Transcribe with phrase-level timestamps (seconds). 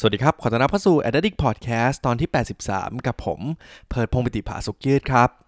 [0.00, 2.28] สวัสดีครับ ขอต้อนรับเข้าสู่ Addict Podcast ตอนที่
[2.66, 3.40] 83 กับผม
[3.88, 5.47] เพิร์ดพงศ์ปิติภาสุกยืดครับ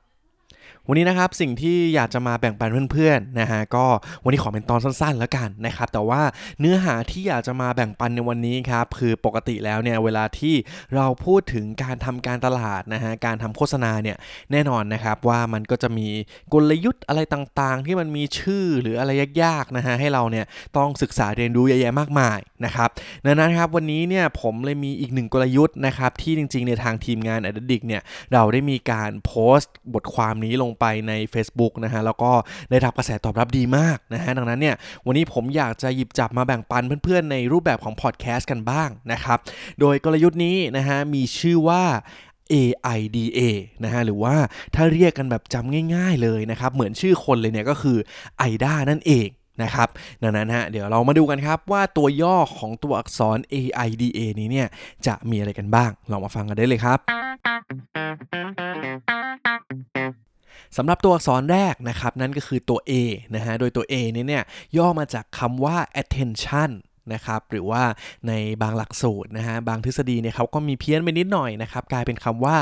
[0.89, 3.87] วันนี้นะครับสิ่งที่อยากจะมาแบ่งปันเพื่อนๆนะฮะก็
[4.25, 6.23] วันนี้ขอเป็นตอนสั้นๆแล้วกันนะครับแต่ว่า
[6.61, 10.55] เนื้อหาที่อยากจะมาแบ่งปันในวันนี้ครับคือปกติแล้วเนี่ยเวลาที่
[10.95, 14.17] เราพูดถึงการทำการตลาดนะฮะการทำโฆษณาเนี่ย
[14.53, 16.09] แน่นอนนะครับว่ามันก็จะมี
[16.53, 19.11] กลยุทธ์อะไรต่างๆ ที่มันมีชื่อหรืออะไร
[19.43, 22.89] ยากๆนะฮะให้เราเนี่ยต้องศึกษาเรียนรู้เยอะแยะมากมายนะครับ
[23.25, 28.03] ดังนั้นครับวันนี้เนี่ยผมเลยมีอีกหนึ่งกลยุทธ์นะครับที่จริงๆในทางทีมงาน a d d i c เนี่ย
[28.33, 32.33] เราได้มีการโพสต์บทความนี้ลงไปใน Facebook นะฮะแล้วก็
[32.71, 39.39] ได้รับกระแสตอบรับดีมากนะฮะดังนั้นเนี่ยวันนี้ผมอยากจะหยิบจับมาแบ่งปันเพื่อนๆ ในรูปแบบของพอดแคสต์กันบ้างนะครับ
[39.81, 41.85] โดยกลยุทธ์นี้นะฮะมีชื่อว่า
[42.53, 43.41] AIDA
[43.85, 44.35] นะฮะหรือว่า
[44.75, 47.99] ถ้าเรียกกันแบบจำง่ายๆเลยนะครับ เหมือนชื่อคนเลยเนี่ยก็คือ
[48.41, 49.29] AIDA นั่นเอง
[49.63, 49.89] นะครับ
[50.23, 54.69] ดังนั้นฮะเดี๋ยวเรามาดูกันครับว่าตัวย่อของตัวอักษร AIDA นี้เนี่ย
[55.07, 56.99] จะมีอะไรกันบ้าง ลองมาฟังกันได้เลยครับ
[60.77, 62.93] สำหรับตัวอักษรแรกนะครับนั่นก็คือตัว A
[63.35, 64.45] นะฮะโดยตัว A นี้เนี่ย
[64.77, 66.73] ย่อมาจากคำว่า attention
[67.15, 67.83] นะครับหรือว่า
[68.29, 72.57] ในบางหลักสูตรนะฮะบางทฤษฎีเนี่ยเขาก็มีเพี้ยนไปนิดหน่อยนะครับกลายเป็นคำว่า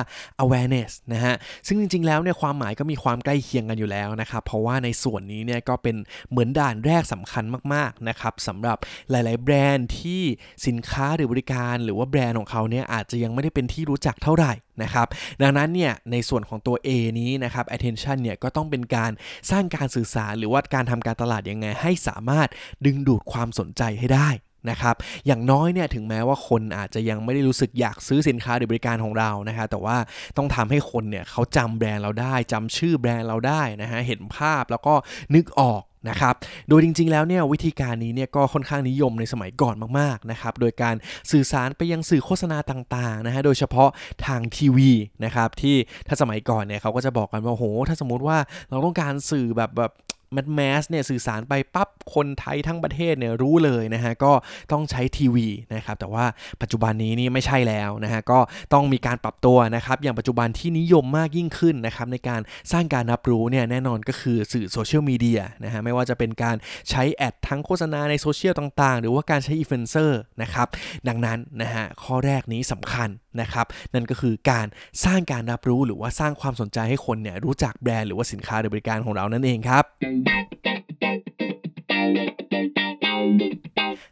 [0.44, 1.34] awareness นะฮะ
[1.66, 5.96] ซึ่งจริงๆแล้วเนี่ยความหมายก็มีความใกล้เคียงกันอยู่แล้วนะครับเพราะว่าในส่วนนี้เนี่ยก็เป็น
[6.30, 8.78] เหมือนด่านแรกสำคัญมากๆนะครับสำหรับ
[9.10, 10.22] หลายๆ แบรนด์ที่
[10.66, 15.06] สินค้าหรือบริการ หรือว่าแบรนด์ของเขาเนี่ยอาจจะยังไม่ได้เป็นที่รู้จักเท่าไหร่ นะครับ
[15.42, 16.88] ดังนั้นเนี่ยในส่วนของตัว A
[17.20, 19.10] นี้นะครับ attention เนี่ยก็ต้องเป็นการ
[19.50, 22.48] สร้างการสื่อสารหรือว่าการทำการตลาดยังไง ให้สามารถ
[22.86, 24.30] ดึงดูดความสนใจให้ได้
[24.70, 24.96] นะครับ
[25.26, 29.96] อย่างน้อยเนี่ยถึงแม้ว่าคนอาจจะยังไม่ได้รู้สึกอยากซื้อสินค้าหรือบริการของเรานะฮะแต่ว่า
[30.36, 34.94] ต้องทำให้คนเนี่ยเขาจำแบรนด์เราได้จำชื่อแบรนด์เราได้นะฮะเห็นภาพแล้วก็
[35.34, 36.34] นึกออก นะครับ
[36.68, 40.94] โดยจริง ๆ แล้วเนี่ยวิธีการนี้เนี่ยก็ค่อนข้างนิยมในสมัยก่อนมากๆนะครับ โดยการ
[41.32, 43.90] สื่อสารไปยังสื่อโฆษณาต่างๆนะฮะ โดยเฉพาะ
[44.26, 44.90] ทางทีวี
[45.24, 45.76] นะครับที่
[46.08, 48.38] ถ้าสมัยก่อนเนี่ยเขาก็จะบอกกันว่าโห ถ้าสมมติว่า
[48.70, 49.92] เราต้องการสื่อแบบแบบ
[50.32, 54.32] แมสแมสเนี่ยสื่อสารไปปั๊บคนไทยทั้งประเทศเนี่ยรู้เลยนะฮะก็
[54.72, 56.24] ต้องใช้ทีวีนะครับแต่ว่า
[56.62, 58.38] ปัจจุบันนี้นี่ไม่ใช่แล้วนะฮะก็
[58.74, 62.40] ต้องมีการปรับตัวนะครับอย่างปัจจุบันที่นิยมมากยิ่งขึ้นนะครับในการ
[62.72, 66.56] สร้างการรับรู้เนี่ยแน่นอนก็คือสื่อโซเชียลมีเดียนะฮะไม่ว่าจะเป็นการ
[66.90, 70.68] ใช้ ad ทั้งโฆษณาในโซเชียลต่างๆ หรือว่าการใช้อินฟลูเอนเซอร์นะครับ
[71.08, 73.08] ดังนั้นนะฮะข้อแรกนี้สำคัญ
[73.40, 74.66] นะครับนั่นก็คือการ
[75.04, 79.84] สร้างการรับรู้หรือว่าสร้างความสนใจให้คนเนี่ยรู้จักแบรนด์หรือว่าสินค้าหรือบริการของเรานั่นเองครับ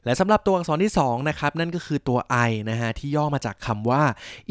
[0.04, 2.18] และสำหรับตัวอักษรที่2นะครับนั่นก็คือตัว
[2.48, 4.02] I นะฮะที่ย่อมาจากคำว่า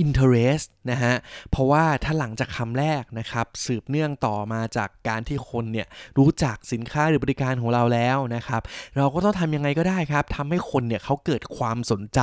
[0.04, 1.14] interest นะฮะ
[1.52, 8.62] เพราะว่าถ้าหลังจากคำแรกนะครับสืบเนื่องต่อมาจากการที่คนเนี่ยรู้จักสินค้าหรือบริการของเราแล้วนะครับ
[8.98, 12.20] เราก็ต้องทำยังไงก็ได้ครับทำให้คนเนี่ยเขาเกิดความสนใจ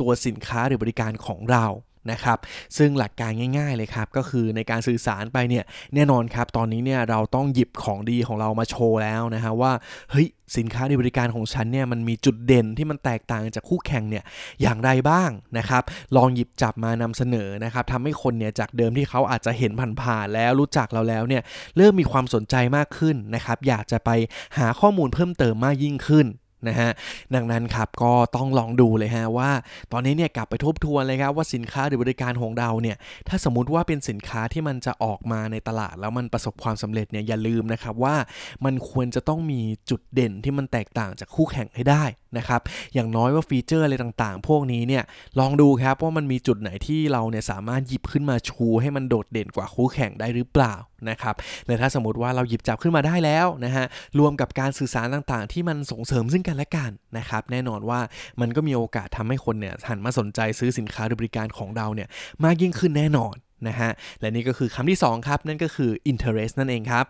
[0.00, 1.66] ตัวสินค้าหรือบริการของเรา
[2.10, 2.38] นะครับ
[2.78, 9.72] ซึ่งหลักการง่ายๆเลยครับ ก็คือในการสื่อสารไปเนี่ยแน่นอนครับ ตอนนี้เนี่ยเราต้องหยิบของดีของเรามาโชว์แล้วนะฮะว่า
[10.10, 14.24] เฮ้ยสินค้าหรือบริการของฉันเนี่ยมันมีจุดเด่นที่มันแตกต่างจากคู่แข่งเนี่ย
[14.62, 15.82] อย่างไรบ้างนะครับ
[16.16, 19.72] ลองหยิบจับมานำเสนอนะครับทำให้คนเนี่ยจากเดิมที่เขาอาจจะเห็น
[20.02, 21.42] ผ่านๆแล้วรู้จักเราแล้วเนี่ย
[21.76, 24.10] เริ่มมีความสนใจมากขึ้นนะครับ อยากจะไป
[24.58, 26.26] หาข้อมูลเพิ่มเติมมากยิ่งขึ้น
[26.68, 26.90] นะฮะ
[27.34, 29.50] ดังนั้นครับก็ต้องลองดูเลยฮะว่า
[29.92, 32.96] ตอนนี้เนี่ยกลับไปทบทวนเลยครับว่าสินค้าหรือบริการของเราเนี่ย
[33.28, 38.16] ถ้าสมมติว่าเป็นสินค้าที่มันจะออกมาในตลาด แล้วมันประสบความสำเร็จเนี่ยอย่าลืมนะครับว่า
[38.64, 39.60] มันควรจะต้องมี
[39.90, 42.04] จุดเด่นที่มันแตกต่างจากคู่แข่งให้ได้
[42.38, 42.60] นะครับ
[42.94, 45.02] อย่างน้อยว่าฟีเจอร์อะไรต่างๆ พวกนี้เนี่ย
[45.38, 50.74] ลองดูครับว่ามันมีจุดไหนที่เราเนี่ยสามารถหยิบขึ้นมาชู ให้มันโดดเด่นกว่าคู่แข่งได้หรือเปล่า
[51.10, 51.34] นะครับ
[51.66, 53.84] และถ้าสมมติว่าเราหยิบจับขึ้นมาได้แล้วนะฮะ
[54.18, 58.00] รวมกับการสื่อสารต่างๆ ที่มันส่งเสริมซึ่งกันและกันนะครับแน่นอนว่า
[58.40, 62.08] มันก็มีโอกาสทำให้คนเนี่ยหันมาสนใจซื้อสินค้าหรือบริการของเราเนี่ย
[62.44, 63.34] มากยิ่งขึ้นแน่นอน
[63.68, 67.06] นะฮะและนี่ก็คือคำที่ 2 ครับ นั่นก็คือ interest นั่นเองครับ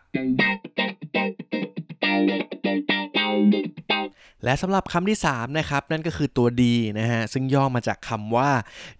[4.44, 6.62] และสำหรับคำที่ 3 นะครับ นั่นก็คือตัว D
[6.98, 8.50] นะฮะ ซึ่งย่อมาจากคำว่า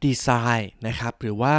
[0.05, 1.55] design นะครับ หรือว่า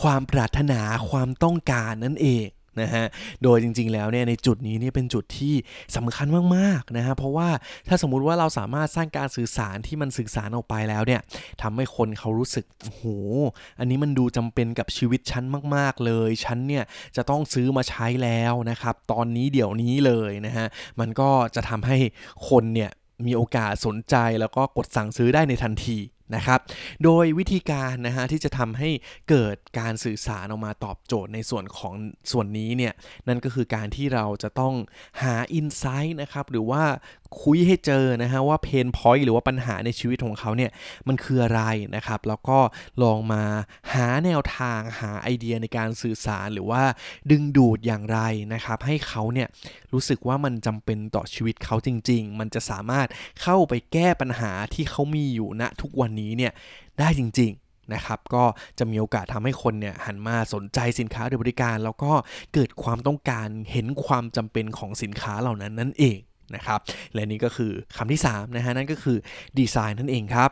[0.00, 0.80] ความปรารถนา
[1.10, 2.46] ความต้องการนั่นเอง
[2.80, 3.04] นะฮะ
[3.42, 5.54] โดยจริง ๆ แล้วเนี่ยในจุดนี้เนี่ยเป็นจุดที่
[5.96, 6.26] สำคัญ
[6.56, 7.48] มากๆนะฮะ เพราะว่า
[7.88, 11.20] ถ้าสมมุติว่าเราสามารถสร้างการสื่อสารที่มันสื่อสารออกไปแล้วเนี่ย
[11.62, 13.02] ทำให้คนเขารู้สึกโอ้โห
[13.78, 15.44] อันนี้มันดูจำเป็นกับชีวิตฉัน
[15.74, 16.84] มาก ๆ เลย ฉันเนี่ย
[17.16, 20.66] จะต้องซื้อมาใช้แล้วนะครับ ตอนนี้เดี๋ยวนี้เลยนะฮะ
[21.00, 21.96] มันก็จะทำให้
[22.48, 22.90] คนเนี่ย
[23.26, 25.98] มีโอกาสสนใจแล้วก็กดสั่งซื้อได้ในทันที
[26.34, 26.60] นะครับ
[27.04, 28.90] โดยวิธีการนะฮะที่จะทำให้
[29.30, 31.94] เกิดการสื่อสารออกมาตอบโจทย์ในส่วนของ
[32.32, 32.92] ส่วนนี้เนี่ย
[33.28, 34.74] นั่นก็คือการที่เราจะต้อง
[35.22, 36.82] หาอินไซต์นะครับหรือว่า
[37.42, 40.70] คุยให้เจอนะฮะว่าเพนพอยต์หรือว่าปัญหาในชีวิตของเขาเนี่ย
[41.08, 41.62] มันคืออะไร
[41.96, 42.58] นะครับ แล้วก็
[43.02, 43.42] ลองมา
[43.92, 46.82] หาแนวทางหาไอเดียในการสื่อสารหรือว่า
[47.30, 48.18] ดึงดูดอย่างไร
[48.54, 49.48] นะครับ ให้เขาเนี่ย
[49.92, 53.06] รู้สึกว่ามันจำเป็นต่อชีวิตเขาจริง ๆ มันจะสามารถ
[53.42, 56.52] เข้าไปแก้ปัญหาที่เขามีอยู่ณทุกวันนี้เนี่ย
[56.98, 58.44] ได้จริงๆนะครับก็
[58.78, 62.12] จะมีโอกาสทำให้คนเนี่ยหันมาสนใจสินค้าหรือบริการ แล้วก็
[62.54, 66.18] เกิดความต้องการเห็นความจำเป็นของสินค้าเหล่านั้นนั่นเอง
[66.54, 66.80] นะครับ
[67.14, 69.16] และนี่ก็คือคำที่3นะฮะนั่นก็คือ
[69.58, 70.50] ดีไซน์นั่นเองครับ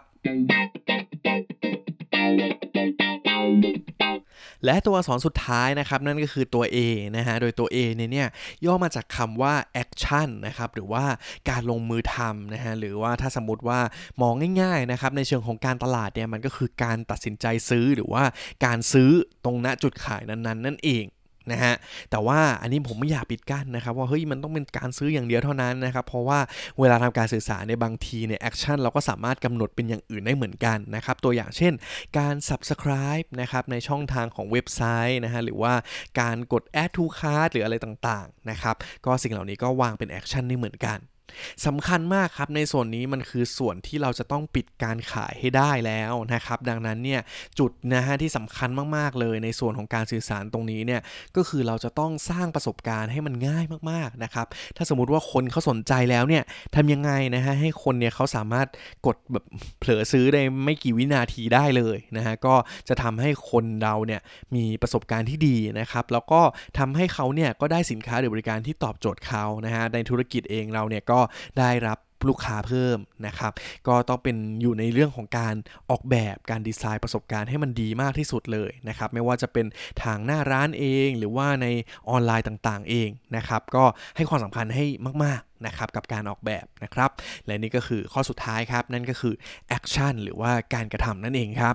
[4.67, 6.77] และตัวอักษรสุดท้ายนะครับนั่นก็คือตัว A
[7.17, 8.29] นะฮะโดยตัว A เนี่ยเนี่ย
[8.67, 11.05] ย่อมาจากคำว่า action นะครับหรือว่า
[11.51, 13.81] การลงมือทำนะฮะหรือว่าถ้าสมมติว่า
[14.23, 18.25] มองง่ายๆนะครับในเชิงของการตลาดเนี่ยมันก็คือการตัดสินใจซื้อหรือว่า
[18.65, 19.11] การซื้อ
[19.45, 21.05] ตรงณจุดขายนั้นๆ นั่นเอง
[21.53, 21.75] นะฮะ
[22.11, 26.39] แต่ว่าอันนี้ผมไม่อยากปิดกั้นนะครับว่าเฮ้ยมันต้องเป็นการซื้ออย่างเดียวเท่านั้นนะครับเพราะว่า
[26.81, 31.73] เวลาทำการสื่อสารในบางทีเนี่ย action เราก็สามารถกำหนดเป็นอย่างอื่นได้เหมือนกันนะครับตัวอย่างเช่น
[32.19, 35.75] การ subscribe นะครับในช่องทางของเว็บไซต์นะฮะหรือว่า
[36.21, 38.77] การกด add to cart หรืออะไรต่างๆนะครับ
[39.07, 40.99] ก็สิ่งเหล่านี้ก็วางเป็น action ได้เหมือนกัน
[41.67, 47.21] สำคัญมากครับในส่วนนี้มันคือส่วนที่เราจะต้องปิดการขายให้ได้แล้วนะครับ ดังนั้นเนี่ย
[47.59, 51.01] จุดนะฮะที่สำคัญมากๆเลยในส่วนของการสื่อสารตรงนี้เนี่ย
[51.37, 56.43] ก็คือเราจะต้องสร้างประสบการณ์ให้มันง่ายมากๆนะครับ ถ้าสมมติว่าคนเขาสนใจแล้วเนี่ย
[56.75, 58.69] ทำยังไงนะฮะให้คนเนี่ยเขาสามารถ
[59.07, 59.45] กดแบบ
[59.79, 62.55] เผลอซื้อได้ไม่กี่วินาทีได้เลยนะฮะก็
[62.89, 64.21] จะทำให้คนเราเนี่ย
[64.55, 66.41] มีประสบการณ์ที่ดีนะครับแล้วก็
[66.79, 71.21] ทำให้เขาเนี่ยก็ได้สินค้าหรือบริการที่ตอบโจทย์เขานะฮะในธุรกิจเองเราเนี่ยก็็
[71.59, 71.99] ได้รับ
[72.31, 73.53] ลูกค้าเพิ่มนะครับ
[73.89, 75.55] ก็ต้องเป็นอยู่ในเรื่องของการ
[75.91, 79.67] ออกแบบการดีไซน์ประสบการณ์ให้มันดีมากที่สุดเลยนะครับ ไม่ว่าจะเป็น
[80.03, 81.67] ทางหน้าร้านเอง หรือว่าใน
[82.11, 83.85] ออนไลน์ต่างๆ เองนะครับ ก็
[84.17, 84.85] ให้ความสำคัญให้
[85.25, 87.11] มากๆนะครับกับการออกแบบนะครับ
[87.47, 89.35] และนี่ก็คือข้อสุดท้ายครับ นั่นก็คือ
[89.69, 91.75] action หรือว่าการกระทำนั่นเองครับ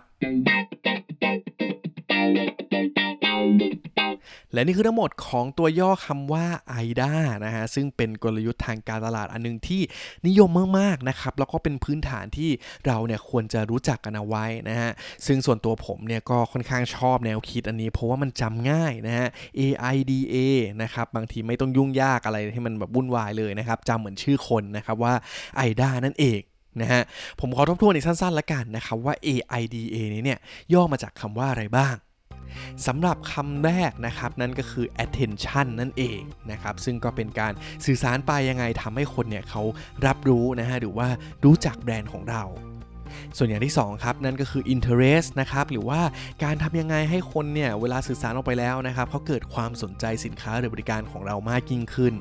[4.54, 6.46] และนี่คือทั้งหมดของตัวย่อคำว่า
[6.78, 7.14] AIDA
[7.46, 9.81] นะฮะซึ่งเป็นกลยุทธ์ทางการตลาดอันนึงที่
[10.28, 10.50] นิยม
[10.80, 12.50] มากๆนะครับแล้วก็เป็นพื้นฐานที่
[12.88, 14.92] เราเนี่ยควรจะรู้จักกันเอาไว้นะฮะ
[15.26, 19.28] ซึ่งส่วนตัวผมเนี่ยก็ค่อนข้างชอบแนวคิดอันนี้เพราะว่ามันจำง่ายนะฮะ
[19.60, 20.36] AIDA
[20.82, 25.14] นะครับบางทีไม่ต้องยุ่งยากอะไรให้มันแบบวุ่นวายเลยนะครับจำเหมือนชื่อคนนะครับว่า
[25.60, 26.42] AIDA นั่นเอง
[26.82, 27.02] นะฮะ
[27.40, 30.40] ผมขอทบทวนอีกสั้นๆละกันนะครับว่า AIDA นี้เนี่ย
[30.74, 31.96] ย่อมาจากคำว่าอะไรบ้าง
[32.88, 36.19] สำหรับคำแรกนะครับนั่นก็คือ attention นั่นเอง
[36.51, 37.53] นะครับซึ่งก็เป็นการ
[37.86, 39.63] สื่อสารไปยังไงทำให้คนเนี่ยเขา
[40.06, 41.07] รับรู้นะฮะหรือว่า
[41.45, 42.44] รู้จักแบรนด์ของเรา
[43.38, 46.01] ส่วนอย่างที่2ครับนั่นก็คือ interest นะครับหรือว่า
[46.44, 52.13] การทำยังไงให้คนเนี่ยเวลาสื่อสารออกไปแล้วนะครับเขาเกิดความสนใจสินค้าหรือบริการของเรามากยิ่งขึ้น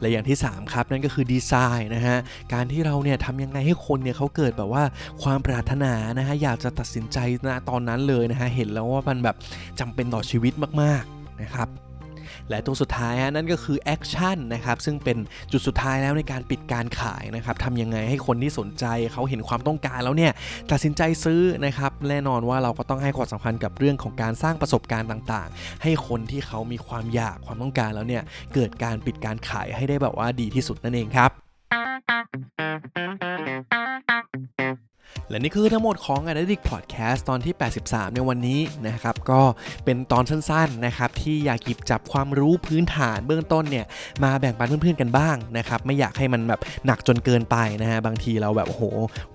[0.00, 2.18] และอย่างที่ 3 ครับ นั่นก็คือดีไซน์นะฮะ
[2.52, 4.84] การที่เราเนี่ยทำยังไงให้คนเนี่ยเขาเกิดแบบว่า
[5.22, 7.18] ความปรารถนานะฮะอยากจะตัดสินใจ
[7.48, 9.36] นะตอนนั้นเลยนะฮะเห็นแล้วว่ามันแบบ
[9.80, 11.68] จำเป็นต่อชีวิตมากๆนะครับ
[12.50, 15.18] และตัวสุดท้ายนั่นก็คือแอคชั่นนะครับซึ่งเป็น
[15.52, 20.32] จุดสุดท้ายแล้วในการปิดการขายนะครับทำยังไงให้คนที่สนใจเขาเห็นความต้องการแล้วเนี่ย
[20.70, 28.22] ตัดสินใจซื้อนะครับแน่นอนว่าเราก็ต้องให้ความสำคัญกับเรื่องของการสร้างประสบการณ์ต่างๆ ให้คนที่เขามีความอยากความต้องการแล้วเนี่ย
[28.54, 31.30] เกิดการปิดการขายให้ได้แบบว่าดีที่สุดนั่นเองครับ
[35.28, 37.54] และนี่คือทั้งหมดของ a d d i c t Podcast ตอนที่
[37.84, 39.40] 83 ในวันนี้นะครับก็
[39.84, 43.86] เป็นตอนสั้นๆนะครับที่อยากหยิบจับความรู้พื้นฐานเบื้องต้นเนี่ย
[44.24, 48.84] มาแบ่งปันเพื่อนๆกันบ้างนะครับไม่อยากให้มันแบบหนักจนเกินไปนะฮะบางทีเราแบบโอ้โห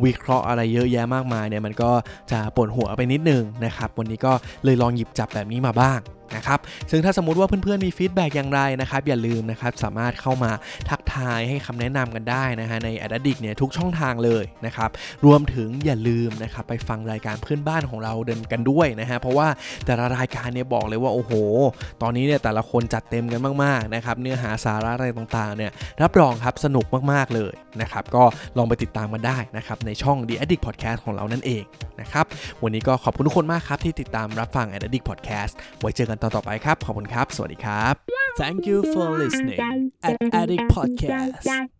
[0.03, 1.91] วิเคราะห์อะไรเยอะแยะมากมายเนี่ยมันก็
[2.31, 4.33] จะปวดหัวไปนิดนึงนะครับวันนี้ก็
[4.65, 6.01] เลยลองหยิบจับแบบนี้มาบ้าง
[6.35, 6.59] นะครับ
[6.91, 10.51] ซึ่งถ้าสมมติว่าเพื่อนๆมีฟีดแบ็กอย่างไรนะครับอย่าลืมนะครับสามารถเข้ามา
[10.89, 14.89] ทักทายให้คำแนะนำกันได้นะฮะใน a d d i c เนี่ยทุกช่องทางเลยนะครับ
[15.25, 19.47] รวมถึงอย่าลืมนะครับไปฟังรายการเพื่อนบ้านของเราเดินกันด้วยนะฮะเพราะว่า
[19.85, 21.31] แต่ละรายการเนี่ยบอกเลยว่าโอ้โห
[22.01, 25.71] ตอนนี้เนี่ยแต่ละคนจัดเต็มกันมากๆนะครับเนื้อหาสาระอะไรต่างๆเนี่ย
[26.01, 28.23] รับรองครับสนุกมากๆเลยนะครับก็
[28.57, 31.63] ลองไปติดตามกันได้นะครับในช่อง The Addict Podcast ของเรานั่นเอง
[32.01, 32.25] นะครับ
[32.63, 37.93] วันนี้ก็ขอบคุณทุกคนมากครับที่ติดตามรับฟัง Addict Podcast ไว้เจอกันตอนต่อไปครับ ขอบคุณครับ สวัสดีครับ
[38.41, 39.59] Thank you for listening
[40.07, 41.78] at Addict Podcast